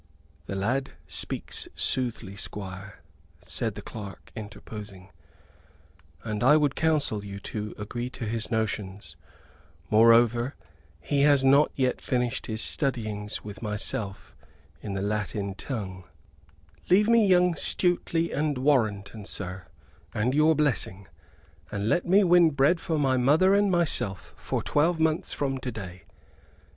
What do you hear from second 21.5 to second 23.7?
and let me win bread for my mother and